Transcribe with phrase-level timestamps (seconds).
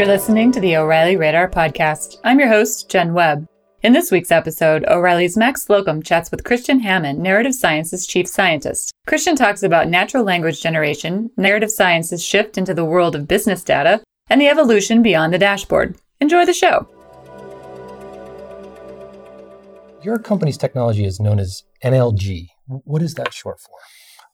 [0.00, 2.20] You're listening to the O'Reilly Radar Podcast.
[2.24, 3.46] I'm your host, Jen Webb.
[3.82, 8.94] In this week's episode, O'Reilly's Mac Slocum chats with Kristian Hammond, Narrative Science's chief scientist.
[9.06, 14.02] Kristian talks about natural language generation, narrative science's shift into the world of business data,
[14.30, 15.98] and the evolution beyond the dashboard.
[16.18, 16.88] Enjoy the show.
[20.02, 22.46] Your company's technology is known as NLG.
[22.68, 23.76] What is that short for?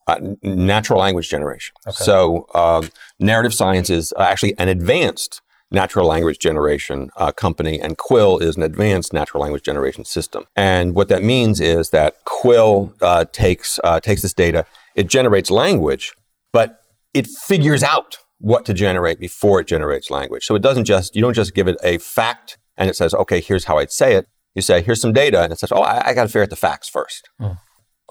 [0.06, 1.74] Uh, natural language generation.
[1.88, 2.04] Okay.
[2.04, 2.88] So, um,
[3.18, 8.62] narrative science is actually an advanced natural language generation uh, company, and Quill is an
[8.62, 10.44] advanced natural language generation system.
[10.54, 15.50] And what that means is that Quill uh, takes uh, takes this data, it generates
[15.50, 16.14] language,
[16.52, 16.80] but
[17.14, 20.44] it figures out what to generate before it generates language.
[20.44, 23.40] So it doesn't just you don't just give it a fact and it says, okay,
[23.40, 24.28] here's how I'd say it.
[24.54, 26.50] You say, here's some data, and it says, oh, I, I got to figure out
[26.50, 27.28] the facts first.
[27.40, 27.58] Mm.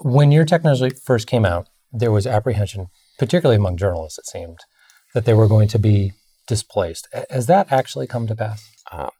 [0.02, 2.86] When your technology first came out, there was apprehension,
[3.18, 4.58] particularly among journalists, it seemed,
[5.14, 6.12] that they were going to be
[6.46, 7.08] displaced.
[7.30, 8.70] Has that actually come to pass?
[8.90, 9.10] Uh,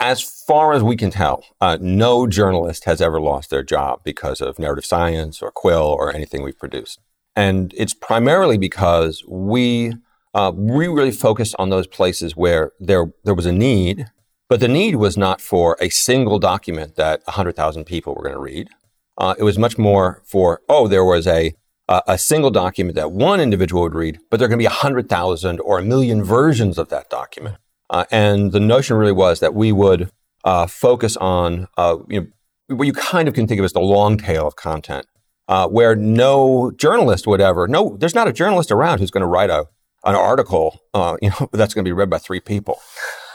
[0.00, 4.40] as far as we can tell, uh, no journalist has ever lost their job because
[4.40, 7.00] of narrative science or Quill or anything we've produced.
[7.36, 9.94] And it's primarily because we
[10.34, 14.06] uh, we really focused on those places where there there was a need,
[14.48, 18.40] but the need was not for a single document that 100,000 people were going to
[18.40, 18.68] read.
[19.16, 21.54] Uh, it was much more for oh, there was a
[21.88, 24.66] uh, a single document that one individual would read, but there are going to be
[24.66, 27.56] 100,000 or a million versions of that document.
[27.90, 30.10] Uh, and the notion really was that we would
[30.44, 33.80] uh, focus on uh, you know, what you kind of can think of as the
[33.80, 35.06] long tail of content,
[35.48, 39.26] uh, where no journalist would ever, no, there's not a journalist around who's going to
[39.26, 39.66] write a,
[40.04, 42.80] an article uh, you know, that's going to be read by three people.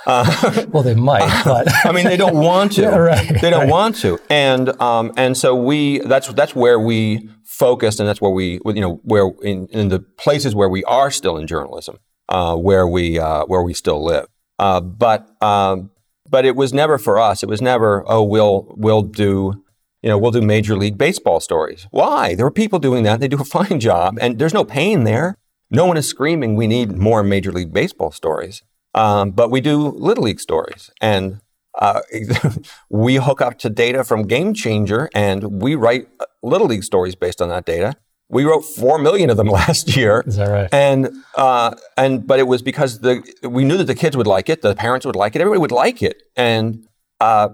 [0.05, 2.81] Uh, well, they might, but I mean, they don't want to.
[2.89, 3.69] Yeah, right, they don't right.
[3.69, 8.31] want to, and um, and so we that's that's where we focused, and that's where
[8.31, 11.97] we you know where in, in the places where we are still in journalism,
[12.29, 14.27] uh, where we uh, where we still live.
[14.57, 15.91] Uh, but um,
[16.29, 17.43] but it was never for us.
[17.43, 19.63] It was never oh we'll we'll do
[20.01, 21.87] you know we'll do Major League Baseball stories.
[21.91, 22.35] Why?
[22.35, 23.19] There are people doing that.
[23.19, 25.35] They do a fine job, and there's no pain there.
[25.71, 28.63] No one is screaming we need more Major League Baseball stories.
[28.93, 30.91] Um, but we do Little League stories.
[31.01, 31.41] And
[31.77, 32.01] uh,
[32.89, 37.15] we hook up to data from Game Changer and we write uh, Little League stories
[37.15, 37.95] based on that data.
[38.31, 40.23] We wrote four million of them last year.
[40.25, 40.69] Is that right?
[40.71, 44.49] And uh, and but it was because the we knew that the kids would like
[44.49, 46.85] it, the parents would like it, everybody would like it, and
[47.19, 47.49] uh,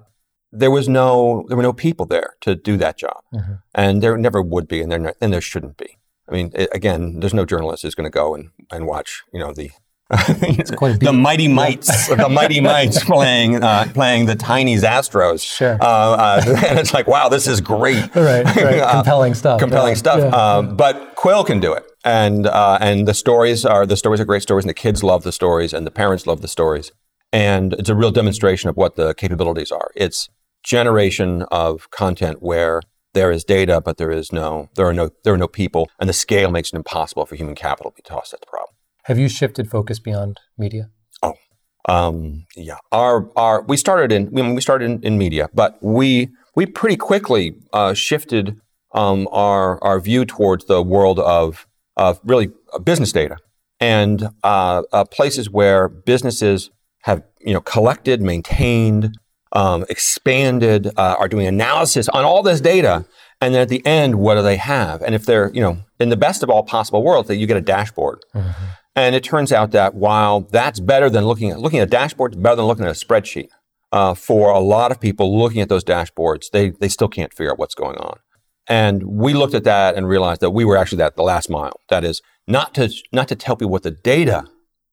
[0.52, 3.54] there was no there were no people there to do that job, mm-hmm.
[3.74, 5.98] and there never would be, and there and there shouldn't be.
[6.28, 9.40] I mean, it, again, there's no journalist who's going to go and, and watch, you
[9.40, 9.72] know, the
[10.10, 15.42] the mighty mites, the mighty mites playing uh, playing the tiny Astros.
[15.44, 15.80] Sure.
[15.82, 18.16] Uh, uh, and it's like, wow, this is great.
[18.16, 18.80] right, right.
[18.80, 19.60] Uh, compelling stuff.
[19.60, 19.98] Compelling yeah.
[19.98, 20.20] stuff.
[20.20, 20.28] Yeah.
[20.28, 24.26] Um, but Quill can do it, and uh, and the stories are the stories are
[24.26, 26.92] great stories, and the kids love the stories, and the parents love the stories,
[27.34, 29.90] and it's a real demonstration of what the capabilities are.
[29.96, 30.30] It's
[30.64, 32.82] generation of content where
[33.16, 36.08] there is data, but there is no there are no there are no people, and
[36.08, 38.75] the scale makes it impossible for human capital to be tossed at the problem.
[39.06, 40.90] Have you shifted focus beyond media?
[41.22, 41.36] Oh,
[41.88, 42.78] um, yeah.
[42.92, 46.66] Our our we started in I mean, we started in, in, media, but we we
[46.66, 48.60] pretty quickly uh, shifted
[48.94, 53.38] um, our our view towards the world of of really uh, business data
[53.80, 56.72] and uh, uh, places where businesses
[57.04, 59.20] have you know collected, maintained,
[59.52, 63.06] um, expanded, uh, are doing analysis on all this data,
[63.40, 65.04] and then at the end, what do they have?
[65.04, 67.58] And if they're you know in the best of all possible worlds, that you get
[67.58, 68.26] a dashboard.
[68.34, 68.66] Mm-hmm.
[68.96, 72.56] And it turns out that while that's better than looking at looking at dashboards, better
[72.56, 73.50] than looking at a spreadsheet.
[73.92, 77.52] Uh, for a lot of people looking at those dashboards, they they still can't figure
[77.52, 78.20] out what's going on.
[78.68, 81.80] And we looked at that and realized that we were actually that the last mile.
[81.90, 84.46] That is not to not to tell people what the data.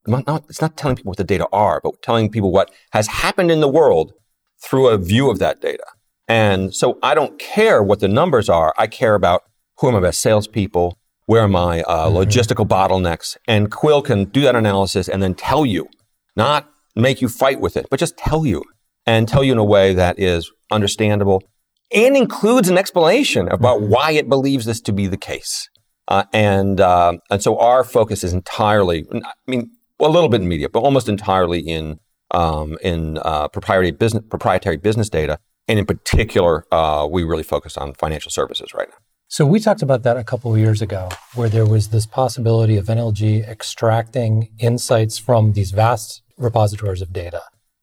[0.05, 3.53] Not, it's not telling people what the data are, but telling people what has happened
[3.53, 4.13] in the world
[4.61, 5.85] through a view of that data.
[6.27, 8.75] And so I don't care what the numbers are.
[8.77, 9.43] I care about
[9.79, 10.99] who are my best salespeople,
[11.33, 12.19] where are my uh, mm-hmm.
[12.19, 13.39] logistical bottlenecks?
[13.49, 15.89] And Quill can do that analysis and then tell you,
[16.37, 18.63] not make you fight with it, but just tell you
[19.07, 21.43] and tell you in a way that is understandable
[21.91, 23.93] and includes an explanation about mm-hmm.
[23.93, 25.71] why it believes this to be the case.
[26.07, 30.43] Uh, and uh, and so our focus is entirely, I mean, well, a little bit
[30.43, 31.99] in media, but almost entirely in
[32.33, 37.79] um, in uh, proprietary business proprietary business data, and in particular, uh, we really focus
[37.79, 38.97] on financial services right now.
[39.33, 42.77] So we talked about that a couple of years ago, where there was this possibility
[42.77, 47.41] of NLG extracting insights from these vast repositories of data.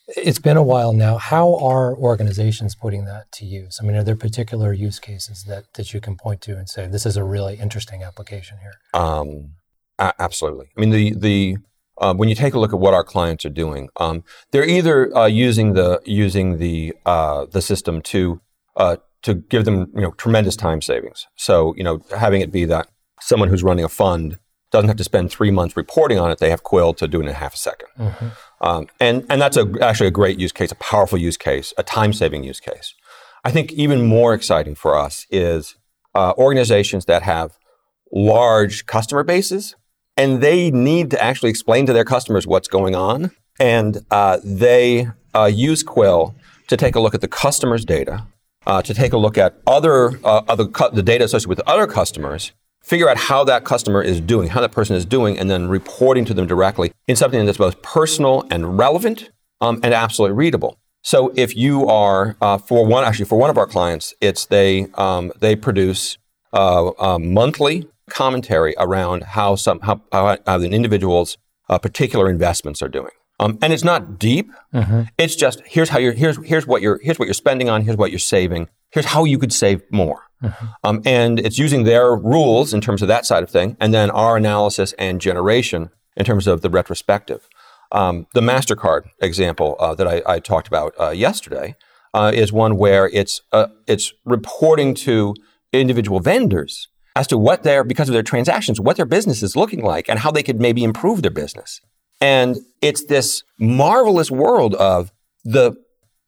[0.09, 1.17] It's been a while now.
[1.17, 3.79] How are organizations putting that to use?
[3.81, 6.85] I mean, are there particular use cases that, that you can point to and say
[6.85, 8.73] this is a really interesting application here?
[8.93, 9.53] Um,
[9.97, 10.67] absolutely.
[10.77, 11.57] I mean, the the
[11.97, 15.17] uh, when you take a look at what our clients are doing, um, they're either
[15.17, 18.39] uh, using the using the uh, the system to
[18.75, 21.27] uh, to give them you know tremendous time savings.
[21.35, 22.87] So you know having it be that
[23.21, 24.37] someone who's running a fund
[24.71, 26.37] doesn't have to spend three months reporting on it.
[26.39, 28.27] They have Quill to do it in a half a 2nd mm-hmm.
[28.61, 31.83] um, and and that's a, actually a great use case, a powerful use case, a
[31.83, 32.93] time saving use case.
[33.43, 35.75] I think even more exciting for us is
[36.13, 37.57] uh, organizations that have
[38.11, 39.75] large customer bases
[40.19, 43.31] and they need to actually explain to their customers what's going on.
[43.57, 46.35] And uh, they uh, use Quill
[46.67, 48.27] to take a look at the customer's data,
[48.65, 51.87] uh, to take a look at other, uh, other cu- the data associated with other
[51.87, 52.51] customers,
[52.83, 56.25] figure out how that customer is doing, how that person is doing, and then reporting
[56.25, 59.29] to them directly in something that's both personal and relevant
[59.61, 60.77] um, and absolutely readable.
[61.01, 64.87] So if you are uh, for one, actually for one of our clients, it's they
[64.95, 66.17] um, they produce
[66.51, 71.37] uh, monthly commentary around how some how, how, how an individual's
[71.69, 73.11] uh, particular investments are doing.
[73.39, 74.51] Um, and it's not deep.
[74.73, 75.03] Mm-hmm.
[75.17, 77.83] It's just here's how you're here's here's what you're here's what you're spending on.
[77.83, 78.67] Here's what you're saving.
[78.91, 80.23] Here's how you could save more.
[80.43, 80.65] Mm-hmm.
[80.83, 84.09] Um, and it's using their rules in terms of that side of thing, and then
[84.11, 87.47] our analysis and generation in terms of the retrospective.
[87.91, 91.75] Um, the Mastercard example uh, that I, I, talked about uh, yesterday
[92.13, 95.33] uh, is one where it's uh, it's reporting to
[95.73, 99.83] individual vendors as to what their, because of their transactions, what their business is looking
[99.83, 101.81] like and how they could maybe improve their business.
[102.21, 105.11] And it's this marvelous world of
[105.43, 105.73] the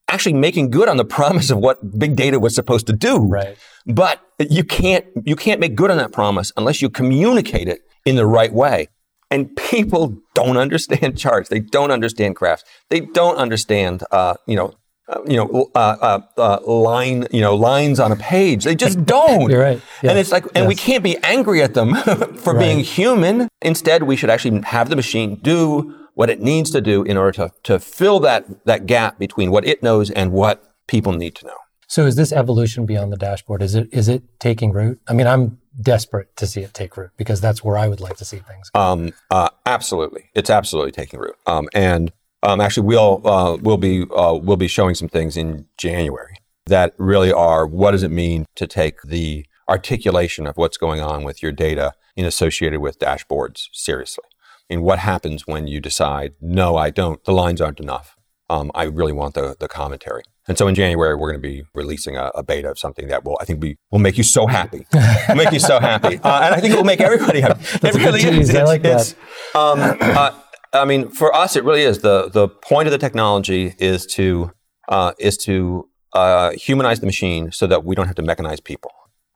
[0.08, 3.18] actually making good on the promise of what big data was supposed to do.
[3.18, 3.58] Right.
[3.86, 8.16] But you can't, you can't make good on that promise unless you communicate it in
[8.16, 8.88] the right way.
[9.30, 11.50] And people don't understand charts.
[11.50, 12.64] They don't understand graphs.
[12.90, 14.74] They don't understand, uh, you know,
[15.07, 18.63] uh, you know, uh, uh, uh, line, you know, lines on a page.
[18.63, 19.50] They just don't.
[19.50, 19.81] You're right.
[20.03, 20.68] And it's like, and yes.
[20.68, 21.95] we can't be angry at them
[22.36, 22.59] for right.
[22.59, 23.48] being human.
[23.62, 27.31] Instead, we should actually have the machine do what it needs to do in order
[27.31, 31.45] to, to fill that, that gap between what it knows and what people need to
[31.45, 31.57] know.
[31.88, 33.62] So is this evolution beyond the dashboard?
[33.62, 35.01] Is it, is it taking root?
[35.09, 38.18] I mean, I'm desperate to see it take root because that's where I would like
[38.18, 38.69] to see things.
[38.74, 40.30] Um, uh, absolutely.
[40.33, 41.36] It's absolutely taking root.
[41.45, 42.13] Um, and
[42.44, 46.94] um, actually, we'll uh, we'll be uh, we'll be showing some things in January that
[46.98, 51.42] really are what does it mean to take the articulation of what's going on with
[51.42, 54.26] your data in associated with dashboards seriously.
[54.70, 58.16] And what happens when you decide, no, I don't, the lines aren't enough.
[58.50, 60.24] Um, I really want the, the commentary.
[60.48, 63.24] And so in January, we're going to be releasing a, a, beta of something that
[63.24, 64.86] will, I think, be, will make you so happy.
[64.94, 66.18] will make you so happy.
[66.18, 67.64] Uh, and I think it will make everybody happy.
[67.80, 68.54] That's it really is.
[68.54, 69.14] I like that.
[69.56, 70.32] Um, uh,
[70.73, 74.51] I mean, for us, it really is the the point of the technology is to
[74.88, 78.91] uh, is to uh, humanize the machine so that we don't have to mechanize people.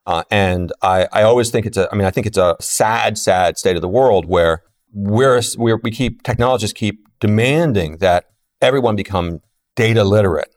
[0.05, 3.17] Uh, and I, I always think it's a, I mean, I think it's a sad,
[3.17, 4.61] sad state of the world where
[4.93, 8.25] we're, we're we keep technologists keep demanding that
[8.61, 9.41] everyone become
[9.75, 10.53] data literate.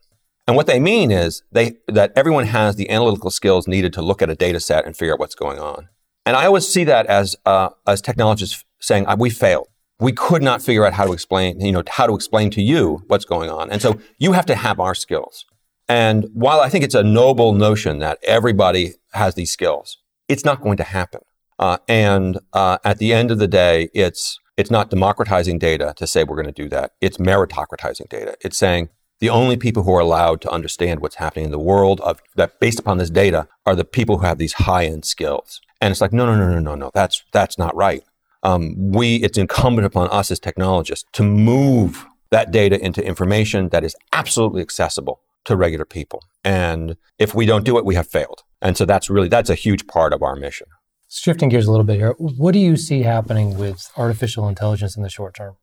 [0.46, 4.22] And what they mean is they that everyone has the analytical skills needed to look
[4.22, 5.88] at a data set and figure out what's going on.
[6.24, 9.68] And I always see that as uh, as technologists saying we failed
[10.00, 13.02] we could not figure out how to explain, you know, how to explain to you
[13.08, 13.70] what's going on.
[13.70, 15.44] And so you have to have our skills.
[15.88, 19.98] And while I think it's a noble notion that everybody has these skills,
[20.28, 21.22] it's not going to happen.
[21.58, 26.06] Uh, and uh, at the end of the day, it's it's not democratizing data to
[26.06, 26.92] say we're going to do that.
[27.00, 28.36] It's meritocratizing data.
[28.40, 28.90] It's saying
[29.20, 32.60] the only people who are allowed to understand what's happening in the world of that
[32.60, 35.60] based upon this data are the people who have these high end skills.
[35.80, 36.90] And it's like, no, no, no, no, no, no.
[36.92, 38.02] That's that's not right
[38.48, 43.84] um, we it's incumbent upon us as technologists to move that data into information that
[43.84, 46.22] is absolutely accessible to regular people.
[46.44, 48.42] And if we don't do it, we have failed.
[48.60, 50.66] And so that's really that's a huge part of our mission.
[51.10, 55.02] Shifting gears a little bit here, what do you see happening with artificial intelligence in
[55.02, 55.56] the short term?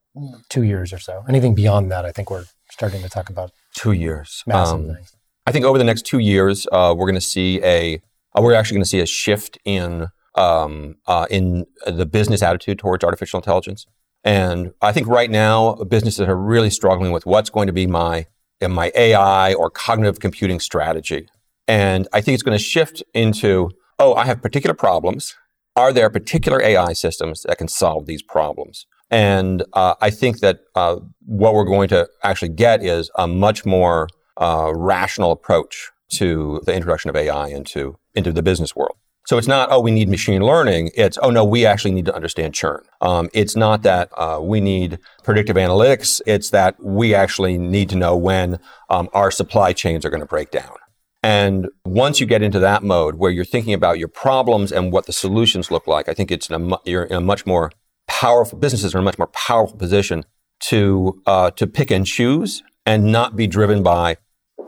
[0.49, 1.23] Two years or so.
[1.27, 2.05] Anything beyond that?
[2.05, 4.43] I think we're starting to talk about two years.
[4.47, 5.15] Massive um, things.
[5.45, 8.01] I think over the next two years, uh, we're going to see a
[8.35, 12.79] uh, we're actually going to see a shift in um, uh, in the business attitude
[12.79, 13.85] towards artificial intelligence.
[14.23, 18.25] And I think right now businesses are really struggling with what's going to be my
[18.61, 21.27] my AI or cognitive computing strategy.
[21.67, 25.35] And I think it's going to shift into, oh, I have particular problems.
[25.75, 28.85] Are there particular AI systems that can solve these problems?
[29.11, 33.65] And uh, I think that uh, what we're going to actually get is a much
[33.65, 38.95] more uh, rational approach to the introduction of AI into into the business world.
[39.25, 40.91] So it's not, oh, we need machine learning.
[40.95, 42.83] It's, oh, no, we actually need to understand churn.
[43.01, 46.21] Um, it's not that uh, we need predictive analytics.
[46.27, 50.27] It's that we actually need to know when um, our supply chains are going to
[50.27, 50.75] break down.
[51.23, 55.07] And once you get into that mode where you're thinking about your problems and what
[55.07, 57.71] the solutions look like, I think it's in a, you're in a much more
[58.07, 60.23] powerful businesses are in a much more powerful position
[60.59, 64.17] to uh, to pick and choose and not be driven by.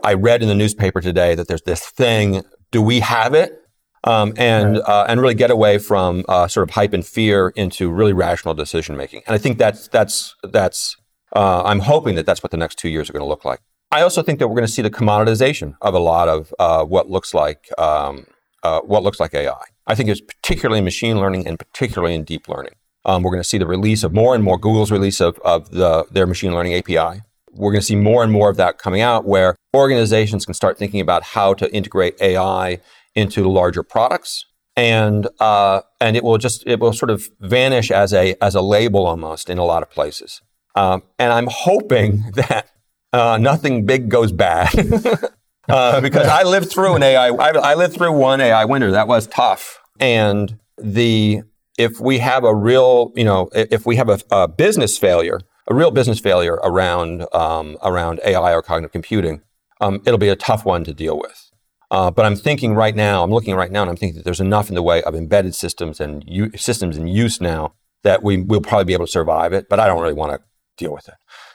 [0.02, 2.42] I read in the newspaper today that there's this thing.
[2.72, 3.62] Do we have it?
[4.04, 4.82] Um, and right.
[4.88, 8.54] uh, and really get away from uh, sort of hype and fear into really rational
[8.54, 9.22] decision making.
[9.26, 10.96] And I think that's that's that's.
[11.34, 13.60] Uh, I'm hoping that that's what the next two years are going to look like.
[13.90, 16.84] I also think that we're going to see the commoditization of a lot of uh,
[16.84, 18.26] what looks like um,
[18.62, 19.62] uh, what looks like AI.
[19.86, 22.74] I think it's particularly in machine learning and particularly in deep learning.
[23.04, 25.70] Um, we're going to see the release of more and more Google's release of, of
[25.70, 27.22] the, their machine learning API.
[27.52, 30.76] We're going to see more and more of that coming out where organizations can start
[30.76, 32.80] thinking about how to integrate AI
[33.18, 34.46] into larger products.
[34.76, 38.62] And, uh, and it will just, it will sort of vanish as a, as a
[38.62, 40.40] label almost in a lot of places.
[40.76, 42.70] Um, and I'm hoping that
[43.12, 44.72] uh, nothing big goes bad.
[45.68, 48.92] uh, because I lived through an AI, I, I lived through one AI winter.
[48.92, 49.80] That was tough.
[49.98, 51.42] And the,
[51.76, 55.74] if we have a real, you know, if we have a, a business failure, a
[55.74, 59.42] real business failure around, um, around AI or cognitive computing,
[59.80, 61.47] um, it'll be a tough one to deal with.
[61.90, 64.40] Uh, but I'm thinking right now, I'm looking right now, and I'm thinking that there's
[64.40, 68.42] enough in the way of embedded systems and u- systems in use now that we
[68.42, 69.68] will probably be able to survive it.
[69.68, 70.40] But I don't really want to
[70.76, 71.14] deal with it.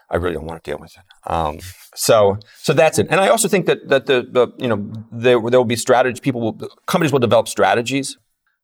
[0.10, 1.32] I really don't want to deal with it.
[1.32, 1.60] Um,
[1.96, 3.08] so, so that's it.
[3.10, 6.20] And I also think that that the, the you know there there will be strategy.
[6.20, 8.18] People will companies will develop strategies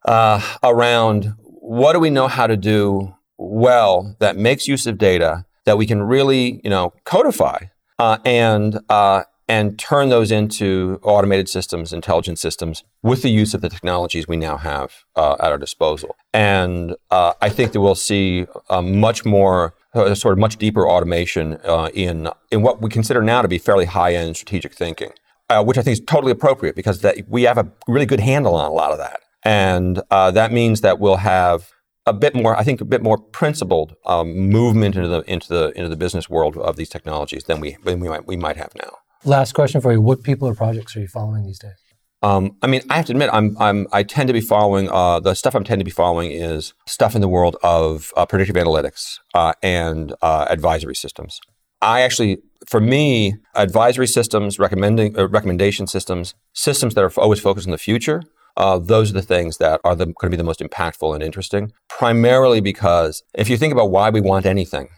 [0.05, 5.45] uh, around what do we know how to do well that makes use of data
[5.65, 7.57] that we can really you know codify
[7.99, 13.61] uh, and uh, and turn those into automated systems, intelligent systems with the use of
[13.61, 16.15] the technologies we now have uh, at our disposal.
[16.31, 20.87] And uh, I think that we'll see a much more uh, sort of much deeper
[20.87, 25.11] automation uh, in in what we consider now to be fairly high end strategic thinking,
[25.49, 28.53] uh, which I think is totally appropriate because that we have a really good handle
[28.53, 31.71] on a lot of that, and uh, that means that we'll have
[32.05, 35.71] a bit more, I think, a bit more principled um, movement into the into the
[35.75, 38.73] into the business world of these technologies than we than we might we might have
[38.75, 38.99] now.
[39.25, 41.75] Last question for you: What people or projects are you following these days?
[42.21, 45.21] Um, I mean, I have to admit, I'm, I'm, I tend to be following, uh,
[45.21, 48.57] the stuff I'm tend to be following is stuff in the world of uh, predictive
[48.57, 51.39] analytics uh, and uh, advisory systems.
[51.81, 57.67] I actually, for me, advisory systems, recommending, uh, recommendation systems, systems that are always focused
[57.67, 58.23] on the future,
[58.57, 61.71] uh, those are the things that are going to be the most impactful and interesting.
[61.87, 64.89] Primarily because if you think about why we want anything,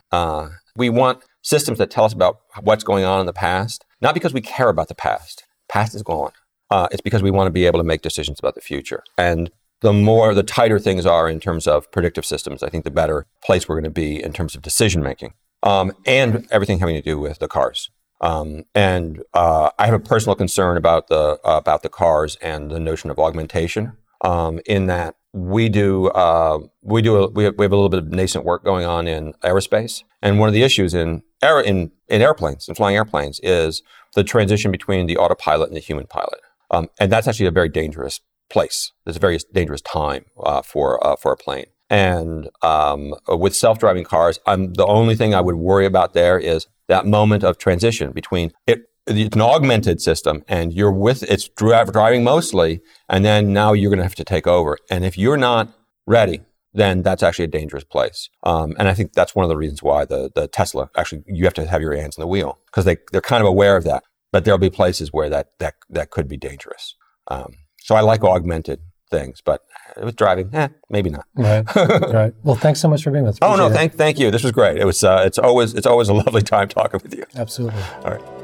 [0.75, 4.33] we want systems that tell us about what's going on in the past, not because
[4.33, 5.45] we care about the past.
[5.69, 6.31] Past is gone.
[6.69, 9.03] Uh, it's because we want to be able to make decisions about the future.
[9.17, 12.91] And the more, the tighter things are in terms of predictive systems, I think the
[12.91, 16.95] better place we're going to be in terms of decision making um, and everything having
[16.95, 17.89] to do with the cars.
[18.21, 22.69] Um, and uh, I have a personal concern about the uh, about the cars and
[22.69, 23.93] the notion of augmentation.
[24.23, 27.89] Um, in that we do uh, we do a, we, have, we have a little
[27.89, 31.61] bit of nascent work going on in aerospace, and one of the issues in air,
[31.61, 33.81] in in airplanes and flying airplanes is
[34.15, 36.39] the transition between the autopilot and the human pilot.
[36.69, 38.91] Um, and that's actually a very dangerous place.
[39.05, 41.65] It's a very dangerous time uh, for uh, for a plane.
[41.89, 46.67] And um, with self-driving cars, I'm, the only thing I would worry about there is
[46.87, 48.83] that moment of transition between it.
[49.07, 53.97] It's an augmented system, and you're with it's driving mostly, and then now you're going
[53.97, 54.77] to have to take over.
[54.89, 55.73] And if you're not
[56.05, 56.41] ready,
[56.73, 58.29] then that's actually a dangerous place.
[58.43, 61.45] Um, and I think that's one of the reasons why the the Tesla actually you
[61.45, 63.83] have to have your hands on the wheel because they they're kind of aware of
[63.85, 66.95] that but there'll be places where that that that could be dangerous.
[67.27, 68.79] Um, so I like augmented
[69.09, 69.61] things, but
[70.01, 71.25] with driving, eh, maybe not.
[71.35, 71.65] Right.
[71.75, 72.33] right.
[72.43, 73.39] Well, thanks so much for being with us.
[73.41, 74.31] oh no, thank thank you.
[74.31, 74.77] This was great.
[74.77, 75.03] It was.
[75.03, 77.25] Uh, it's always it's always a lovely time talking with you.
[77.35, 77.81] Absolutely.
[78.03, 78.40] All right.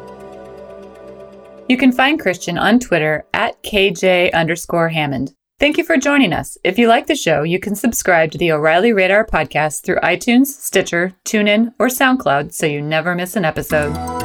[1.70, 5.34] You can find Kristian on Twitter at KJ underscore Hammond.
[5.60, 6.58] Thank you for joining us.
[6.64, 10.48] If you like the show, you can subscribe to the O'Reilly Radar podcast through iTunes,
[10.48, 14.17] Stitcher, TuneIn, or SoundCloud so you never miss an episode.